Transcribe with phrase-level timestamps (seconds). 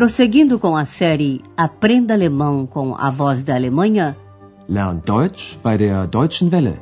[0.00, 4.16] Prosseguindo com a série Aprenda Alemão com a Voz da Alemanha,
[4.66, 6.80] Lern Deutsch bei der Deutschen Welle.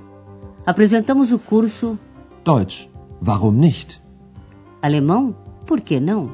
[0.65, 1.99] apresentamos o curso
[2.45, 2.89] Deutsch,
[3.21, 4.01] warum nicht?
[4.81, 5.35] Alemão,
[5.67, 6.31] por que não?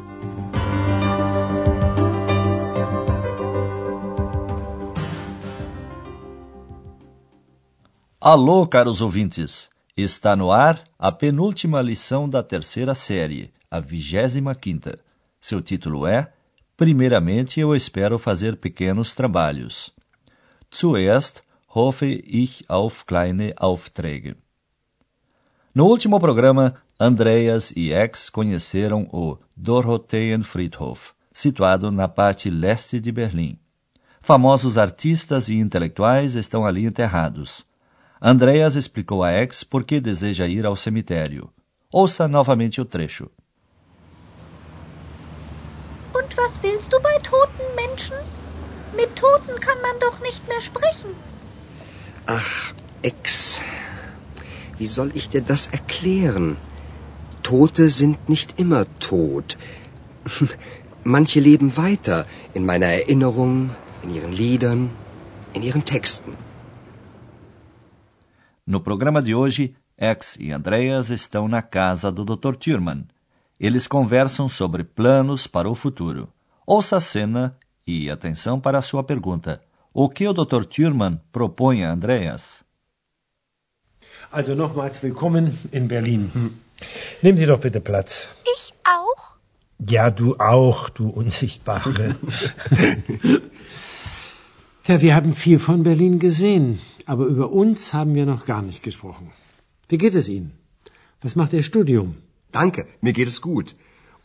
[8.21, 9.71] Alô, caros ouvintes!
[9.97, 14.99] Está no ar a penúltima lição da terceira série, a vigésima quinta.
[15.41, 16.34] Seu título é
[16.77, 19.93] Primeiramente, eu espero fazer pequenos trabalhos.
[20.75, 24.37] Zuerst hoffe ich auf kleine Aufträge.
[25.73, 33.59] No último programa, Andreas e Ex conheceram o Dorotheenfriedhof, situado na parte leste de Berlim.
[34.21, 37.65] Famosos artistas e intelectuais estão ali enterrados.
[38.21, 41.51] Andreas explicou a Ex por que deseja ir ao cemitério.
[41.93, 43.31] Ouça novamente o trecho.
[46.35, 48.17] Und was willst du bei toten Menschen?
[48.97, 51.11] Mit Toten kann man doch nicht mehr sprechen.
[52.27, 53.61] Ach, Ex,
[54.79, 56.57] wie soll ich dir das erklären?
[57.43, 59.57] Tote sind nicht immer tot.
[61.05, 63.71] Manche leben weiter in meiner Erinnerung,
[64.03, 64.91] in ihren Liedern,
[65.53, 66.37] in ihren Texten.
[68.67, 72.57] No programa de hoje, Ex e Andreas estão na casa do Dr.
[72.59, 73.07] Thurman.
[73.59, 76.29] Eles conversam sobre planos para o futuro.
[76.67, 79.63] Ouça a cena e atenção para a sua pergunta.
[79.93, 80.65] O que o Dr.
[80.65, 82.65] Thurman propõe a Andreas?
[84.33, 86.31] Also nochmals willkommen in Berlin.
[87.23, 88.31] Nehmen Sie doch bitte Platz.
[88.45, 89.37] Ich auch?
[89.79, 92.17] Ja, du auch, du Unsichtbare.
[94.89, 98.83] ja, wir haben viel von Berlin gesehen, aber über uns haben wir noch gar nicht
[98.83, 99.31] gesprochen.
[99.89, 100.53] Wie geht es Ihnen?
[101.23, 102.17] Was macht Ihr Studium?
[102.61, 103.75] Danke, mir geht es gut.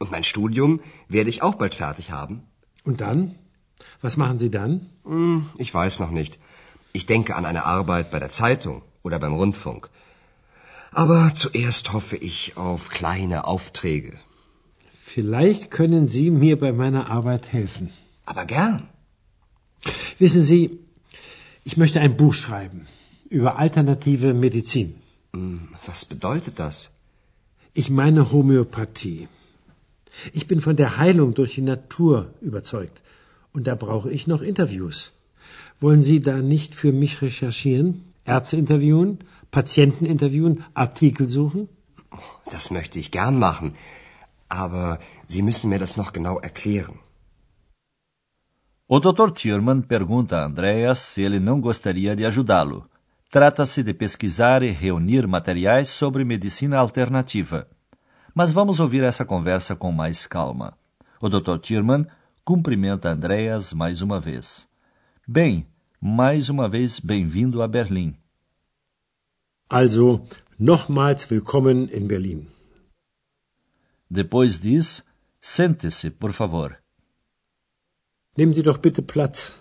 [0.01, 0.81] Und mein Studium
[1.15, 2.43] werde ich auch bald fertig haben.
[2.83, 3.35] Und dann?
[4.01, 4.73] Was machen Sie dann?
[5.03, 6.37] Hm, ich weiß noch nicht.
[6.93, 9.89] Ich denke an eine Arbeit bei der Zeitung oder beim Rundfunk.
[10.91, 14.13] Aber zuerst hoffe ich auf kleine Aufträge.
[15.15, 17.89] Vielleicht können Sie mir bei meiner Arbeit helfen.
[18.25, 18.87] Aber gern.
[20.19, 20.79] Wissen Sie,
[21.63, 22.87] ich möchte ein Buch schreiben
[23.29, 24.95] über alternative Medizin.
[25.33, 26.89] Hm, Was bedeutet das?
[27.73, 29.27] Ich meine Homöopathie.
[30.33, 33.01] Ich bin von der Heilung durch die Natur überzeugt.
[33.53, 35.11] Und da brauche ich noch Interviews.
[35.79, 38.03] Wollen Sie da nicht für mich recherchieren?
[38.25, 39.19] Ärzte interviewen?
[39.51, 40.63] Patienten interviewen?
[40.73, 41.69] Artikel suchen?
[42.45, 43.73] Das möchte ich gern machen.
[44.49, 46.99] Aber Sie müssen mir das noch genau erklären.
[48.87, 49.31] O Dr.
[49.35, 52.89] Thurman pergunta a Andreas se ele não gostaria de ajudá-lo.
[53.31, 57.69] Trata-se de pesquisar e reunir materiais sobre medicina alternativa.
[58.33, 60.75] Mas vamos ouvir essa conversa com mais calma.
[61.21, 61.59] O Dr.
[61.59, 62.07] Thurman
[62.43, 64.67] cumprimenta Andreas mais uma vez.
[65.27, 65.67] Bem,
[66.01, 68.17] mais uma vez bem-vindo a Berlim.
[69.69, 70.25] Also,
[70.59, 72.47] nochmals willkommen in Berlin.
[74.09, 75.03] Depois diz:
[75.39, 76.79] sente-se, por favor.
[78.35, 79.53] Nehmen Sie doch bitte Platz.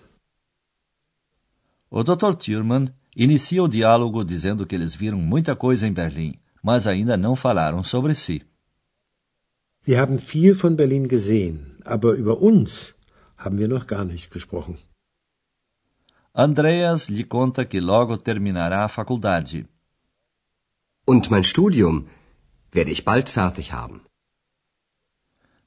[1.91, 2.35] O Dr.
[2.35, 7.34] Thurman inicia o diálogo dizendo que eles viram muita coisa em Berlim, mas ainda não
[7.34, 8.47] falaram sobre si.
[9.84, 12.95] Wir haben viel von Berlin gesehen, aber über uns
[13.37, 14.77] haben wir noch gar nicht gesprochen.
[16.34, 19.67] Andreas lhe conta que logo terminará a faculdade.
[21.06, 22.06] Und mein Studium
[22.71, 24.03] werde ich bald fertig haben.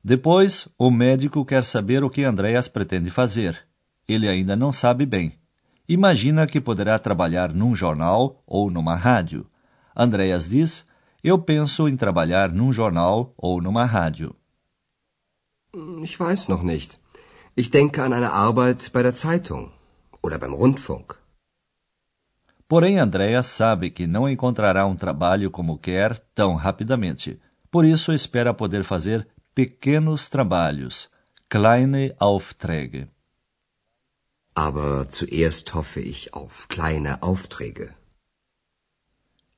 [0.03, 3.67] Depois, o médico quer saber o que Andreas pretende fazer.
[4.07, 5.40] Ele ainda não sabe bem.
[5.87, 9.45] Imagina que poderá trabalhar num jornal ou numa rádio.
[9.95, 10.85] Andreas diz:
[11.23, 14.35] Eu penso em trabalhar num jornal ou numa rádio.
[16.03, 16.99] Ich weiß noch nicht.
[17.55, 19.71] Ich denke an eine Arbeit bei der Zeitung
[20.21, 21.15] oder beim Rundfunk.
[22.67, 27.37] Porém, Andreas sabe que não encontrará um trabalho como quer tão rapidamente.
[27.69, 31.09] Por isso, espera poder fazer pequenos trabalhos,
[31.49, 33.09] kleine Aufträge.
[34.53, 37.93] Aber zuerst hoffe ich auf kleine Aufträge.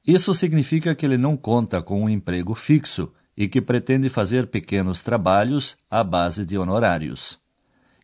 [0.06, 5.02] Isso significa que ele não conta com um emprego fixo e que pretende fazer pequenos
[5.02, 7.40] trabalhos à base de honorários.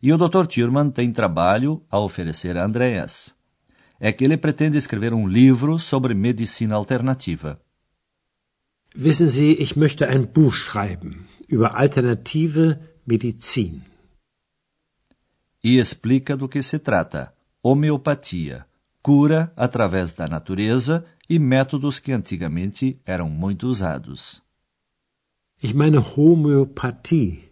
[0.02, 0.46] E o Dr.
[0.46, 3.34] Thurman tem trabalho a oferecer a Andreas.
[4.00, 7.58] É que ele pretende escrever um livro sobre medicina alternativa.
[8.94, 13.89] Wissen Sie, ich möchte ein Buch schreiben über alternative Medizin.
[15.62, 18.66] E explica do que se trata: homeopatia,
[19.02, 24.42] cura através da natureza e métodos que antigamente eram muito usados.
[25.62, 27.50] Ich meine Homöopathie.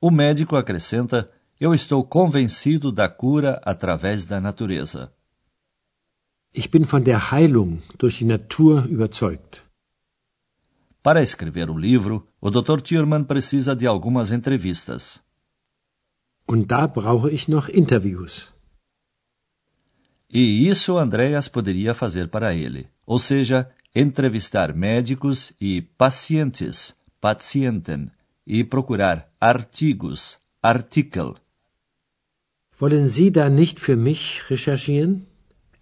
[0.00, 5.12] O médico acrescenta: Eu estou convencido da cura através da natureza.
[6.52, 9.62] Ich bin von der Heilung durch die Natur überzeugt.
[11.02, 12.82] Para escrever o livro, o Dr.
[12.82, 15.22] Thürmann precisa de algumas entrevistas.
[16.52, 18.34] Und da brauche ich noch Interviews.
[20.40, 20.42] E
[20.72, 23.58] isso Andreas poderia fazer para ele, ou seja,
[23.94, 26.76] entrevistar médicos e pacientes,
[27.20, 28.10] Patienten,
[28.46, 31.28] e procurar artigos, Artikel.
[32.80, 35.26] Wollen Sie da nicht für mich recherchieren?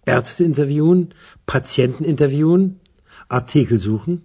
[0.05, 1.09] Ärzte interviewen,
[1.45, 2.79] Patienten interviewen,
[3.27, 4.21] Artikel suchen?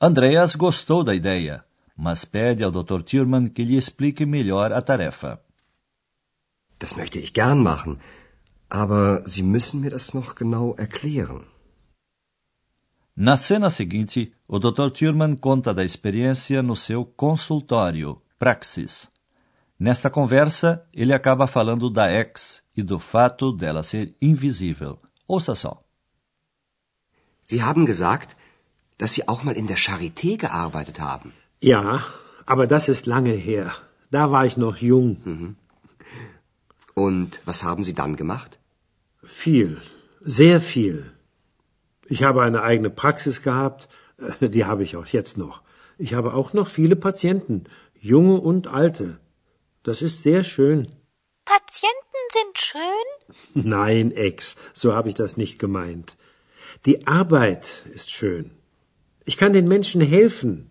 [0.00, 1.64] Andreas gostou da ideia,
[1.96, 3.02] mas pede ao Dr.
[3.02, 5.40] Thürmann que lhe explique melhor a tarefa.
[6.78, 8.00] Das möchte ich gern machen,
[8.68, 11.46] aber Sie müssen mir das noch genau erklären.
[13.16, 14.92] Na cena seguinte, o Dr.
[14.92, 19.08] Thürmann conta da experiência no seu consultório, Praxis.
[19.78, 24.98] Nesta conversa, ele acaba falando da ex e do fato dela ser invisível.
[25.28, 25.84] Ouça só.
[27.44, 28.36] Sie haben gesagt,
[28.98, 31.32] dass Sie auch mal in der Charité gearbeitet haben.
[31.64, 32.04] Ja,
[32.44, 33.72] aber das ist lange her.
[34.10, 35.16] Da war ich noch jung.
[35.24, 35.56] Mhm.
[36.92, 38.58] Und was haben Sie dann gemacht?
[39.22, 39.80] Viel,
[40.20, 41.10] sehr viel.
[42.06, 43.88] Ich habe eine eigene Praxis gehabt,
[44.40, 45.62] die habe ich auch jetzt noch.
[45.96, 47.64] Ich habe auch noch viele Patienten,
[47.98, 49.18] junge und alte.
[49.84, 50.86] Das ist sehr schön.
[51.46, 53.06] Patienten sind schön?
[53.70, 56.18] Nein, Ex, so habe ich das nicht gemeint.
[56.84, 58.50] Die Arbeit ist schön.
[59.24, 60.70] Ich kann den Menschen helfen.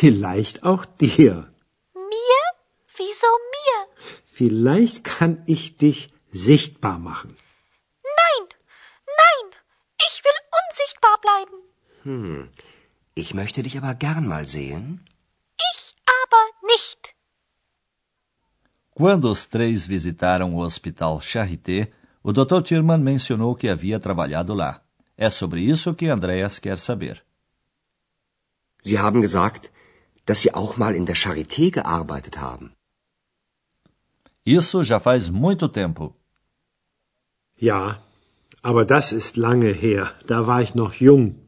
[0.00, 1.34] Vielleicht auch dir.
[2.12, 2.42] Mir?
[2.96, 3.78] Wieso mir?
[4.38, 6.00] Vielleicht kann ich dich
[6.48, 7.30] sichtbar machen.
[8.20, 8.44] Nein,
[9.22, 9.46] nein,
[10.08, 11.58] ich will unsichtbar bleiben.
[12.04, 12.48] Hm,
[13.14, 14.84] ich möchte dich aber gern mal sehen.
[15.72, 17.14] Ich aber nicht.
[18.94, 21.78] Quando os três visitaram o Hospital Charité,
[22.22, 22.62] o Dr.
[22.62, 24.72] Thürmann mencionou que havia trabalhado lá.
[25.16, 27.16] É sobre isso que Andreas quer saber.
[28.82, 29.70] Sie haben gesagt,
[30.26, 32.74] dass Sie auch mal in der Charité gearbeitet haben.
[34.44, 36.14] Isso já faz muito tempo.
[37.56, 38.02] Ja,
[38.62, 40.12] aber das ist lange her.
[40.26, 41.42] Da war ich noch jung.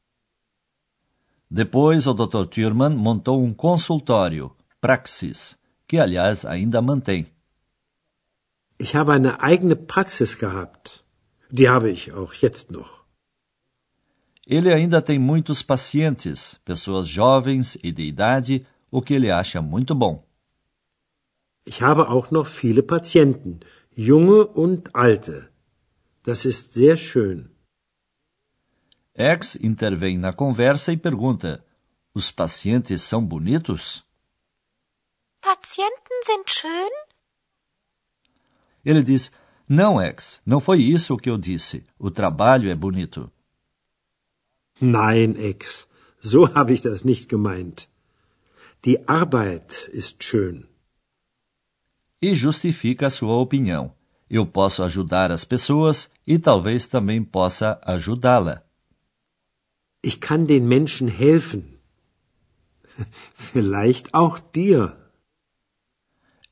[1.50, 2.50] Depois, o Dr.
[2.50, 5.56] Thürmann montou um consultório, Praxis,
[5.86, 7.26] que aliás ainda mantém.
[8.78, 11.04] Ich habe eine eigene Praxis gehabt.
[11.50, 13.03] Die habe ich auch jetzt noch.
[14.46, 19.94] Ele ainda tem muitos pacientes, pessoas jovens e de idade, o que ele acha muito
[19.94, 20.22] bom.
[21.66, 23.60] Ich habe auch noch viele Patienten,
[23.90, 25.50] junge und alte.
[26.22, 27.50] Das ist sehr schön.
[29.16, 31.64] X intervém na conversa e pergunta:
[32.12, 34.04] Os pacientes são bonitos?
[35.40, 36.90] Patienten sind schön?
[38.84, 39.32] Ele diz:
[39.66, 41.86] Não, X, não foi isso o que eu disse.
[41.98, 43.32] O trabalho é bonito.
[44.80, 45.88] Nein, Ex,
[46.20, 47.88] so habe ich das nicht gemeint.
[48.84, 50.68] Die Arbeit ist schön.
[52.20, 53.94] E justifica a sua opinião.
[54.30, 58.62] Eu posso ajudar as pessoas e talvez também possa ajudá-la.
[60.02, 61.78] Ich kann den Menschen helfen.
[63.52, 64.96] Vielleicht auch dir.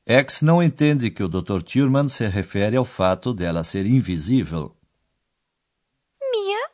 [0.05, 1.61] X não entende que o Dr.
[1.61, 4.75] Thurman se refere ao fato dela ser invisível.
[6.33, 6.69] Mir?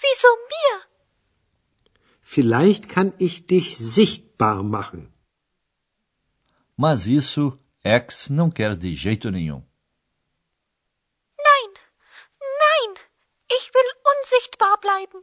[0.00, 0.81] Wieso mir?
[2.34, 5.02] Vielleicht kann ich dich sichtbar machen.
[6.74, 9.62] Mas isso X não quer de jeito nenhum.
[11.48, 11.70] Nein,
[12.64, 12.90] nein,
[13.56, 15.20] ich will unsichtbar bleiben.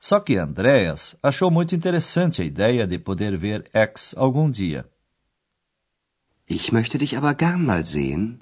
[0.00, 4.90] Só que Andreas achou muito interessante a ideia de poder ver X algum dia.
[6.48, 8.40] Ich möchte dich aber gern mal sehen.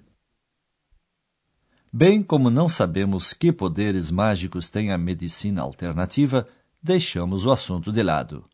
[1.92, 6.49] Bem como não sabemos que poderes mágicos tem a medicina alternativa,
[6.83, 8.45] deixamos o assunto de lado.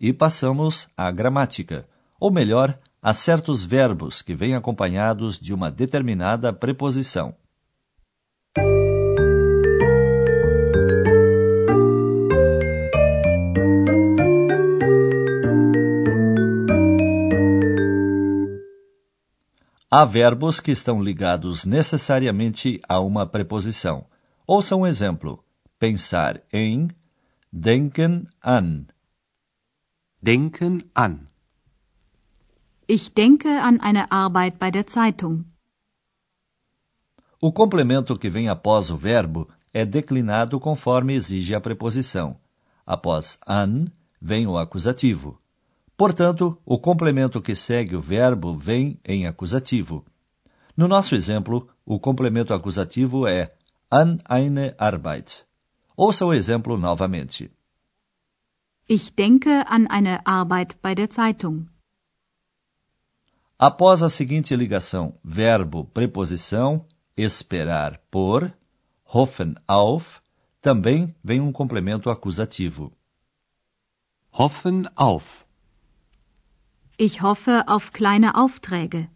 [0.00, 1.86] E passamos à gramática,
[2.18, 7.36] ou melhor, a certos verbos que vêm acompanhados de uma determinada preposição.
[19.90, 24.06] Há verbos que estão ligados necessariamente a uma preposição.
[24.44, 25.44] Ouça um exemplo:
[25.78, 26.88] pensar em,
[27.54, 28.88] denken an.
[30.20, 31.28] Denken an.
[32.88, 35.44] Ich denke an eine Arbeit bei der Zeitung.
[37.40, 42.36] O complemento que vem após o verbo é declinado conforme exige a preposição.
[42.84, 43.86] Após an,
[44.20, 45.38] vem o acusativo.
[45.96, 50.04] Por Portanto, o complemento que segue o verbo vem em acusativo.
[50.76, 53.54] No nosso exemplo, o complemento acusativo é
[53.88, 55.46] an eine Arbeit.
[55.96, 57.50] Ouça o exemplo novamente.
[58.88, 61.68] Ich denke an eine Arbeit bei der Zeitung.
[63.56, 66.84] Após a seguinte ligação verbo preposição
[67.16, 68.52] esperar por
[69.04, 70.20] hoffen auf
[70.60, 72.92] também vem um complemento acusativo.
[74.36, 75.46] Hoffen auf.
[76.98, 79.08] Ich hoffe auf kleine Aufträge.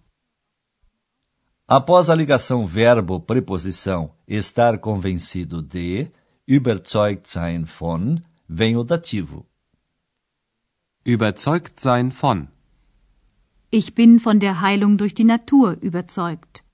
[1.66, 6.10] Após a ligação verbo preposição estar convencido de
[6.56, 9.44] überzeugt sein von vem o dativo.
[11.04, 12.48] Überzeugt sein von.
[13.70, 16.64] Ich bin von der Heilung durch die Natur überzeugt.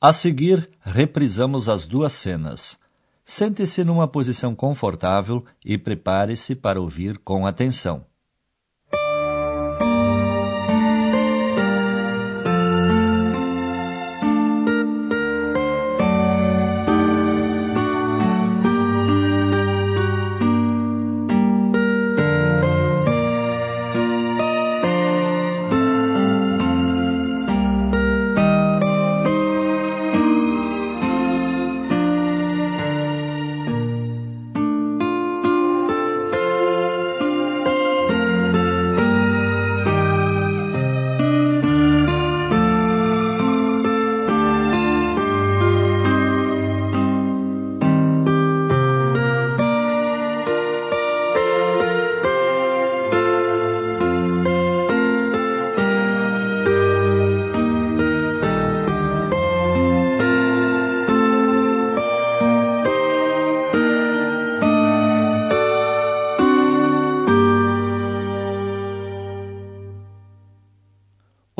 [0.00, 2.78] A seguir, reprisamos as duas cenas.
[3.24, 8.04] Sente-se numa posição confortável e prepare-se para ouvir com atenção.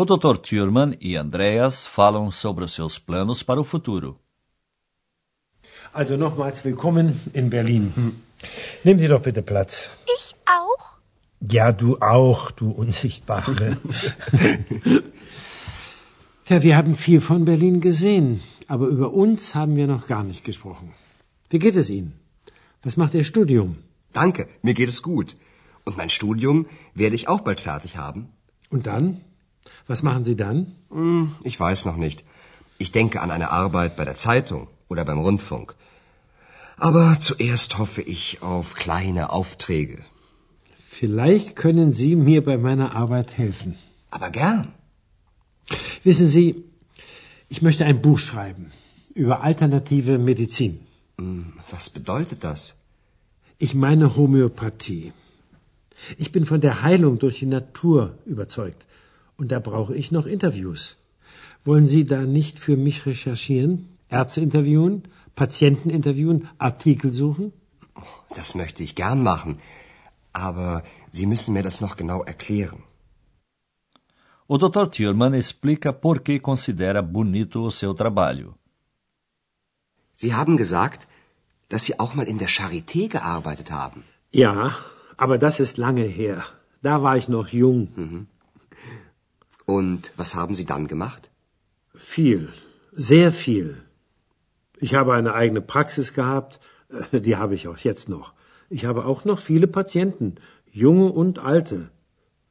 [0.04, 0.36] Dr.
[0.38, 4.18] Thurman e Andreas falam sobre os seus planos para o futuro.
[5.92, 7.92] Also nochmals willkommen in Berlin.
[8.84, 9.90] Nehmen Sie doch bitte Platz.
[10.16, 10.98] Ich auch?
[11.40, 13.78] Ja, du auch, du Unsichtbare.
[16.48, 20.44] ja, wir haben viel von Berlin gesehen, aber über uns haben wir noch gar nicht
[20.44, 20.92] gesprochen.
[21.50, 22.12] Wie geht es Ihnen?
[22.82, 23.76] Was macht Ihr Studium?
[24.12, 25.36] Danke, mir geht es gut.
[25.84, 28.28] Und mein Studium werde ich auch bald fertig haben.
[28.70, 29.20] Und dann?
[29.86, 30.74] Was machen Sie dann?
[30.90, 32.24] Hm, ich weiß noch nicht.
[32.78, 35.74] Ich denke an eine Arbeit bei der Zeitung oder beim Rundfunk.
[36.76, 39.98] Aber zuerst hoffe ich auf kleine Aufträge.
[40.88, 43.76] Vielleicht können Sie mir bei meiner Arbeit helfen.
[44.10, 44.72] Aber gern.
[46.02, 46.64] Wissen Sie,
[47.48, 48.72] ich möchte ein Buch schreiben
[49.14, 50.80] über alternative Medizin.
[51.18, 52.74] Hm, was bedeutet das?
[53.58, 55.12] Ich meine Homöopathie.
[56.18, 58.86] Ich bin von der Heilung durch die Natur überzeugt.
[59.36, 60.96] Und da brauche ich noch Interviews.
[61.64, 63.88] Wollen Sie da nicht für mich recherchieren?
[64.08, 65.02] Ärzte interviewen?
[65.34, 66.48] Patienten interviewen?
[66.58, 67.52] Artikel suchen?
[68.30, 69.58] Das möchte ich gern machen.
[70.32, 72.82] Aber Sie müssen mir das noch genau erklären.
[74.46, 74.90] O Dr.
[74.90, 78.54] Thurman explica por que considera bonito o seu trabalho.
[80.14, 81.08] Sie haben gesagt,
[81.70, 84.04] dass Sie auch mal in der Charité gearbeitet haben.
[84.32, 84.74] Ja,
[85.16, 86.44] aber das ist lange her.
[86.82, 87.88] Da war ich noch jung.
[87.96, 88.26] Mhm.
[89.66, 91.30] Und was haben Sie dann gemacht?
[91.94, 92.52] Viel,
[92.92, 93.82] sehr viel.
[94.78, 96.60] Ich habe eine eigene Praxis gehabt,
[97.12, 98.34] die habe ich auch jetzt noch.
[98.68, 100.36] Ich habe auch noch viele Patienten,
[100.70, 101.90] junge und alte.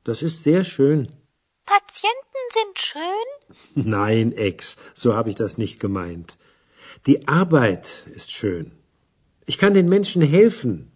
[0.03, 1.09] Das ist sehr schön.
[1.65, 3.27] Patienten sind schön?
[3.89, 6.37] Nein, Ex, so habe ich das nicht gemeint.
[7.05, 8.71] Die Arbeit ist schön.
[9.45, 10.91] Ich kann den Menschen helfen.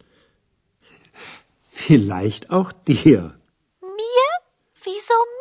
[1.68, 3.38] Vielleicht auch dir.
[3.82, 4.30] Mir?
[4.84, 5.37] Wieso mir?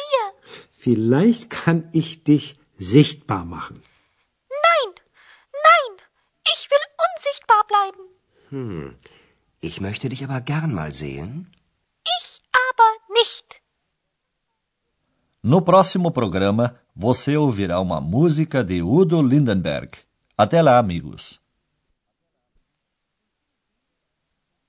[0.86, 3.82] Vielleicht kann ich dich sichtbar machen.
[4.66, 4.90] Nein,
[5.68, 5.92] nein,
[6.54, 8.04] ich will unsichtbar bleiben.
[8.50, 8.96] Hm,
[9.60, 11.50] ich möchte dich aber gern mal sehen.
[12.18, 13.60] Ich aber nicht.
[15.42, 19.98] No próximo programa, você ouvirá uma música de Udo Lindenberg.
[20.38, 21.40] Até lá, amigos.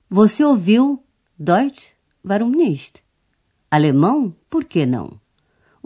[0.09, 1.03] Você ouviu
[1.37, 1.93] Deutsch?
[2.25, 3.03] Warum nicht?
[3.69, 4.35] Alemão?
[4.49, 5.21] Por que não?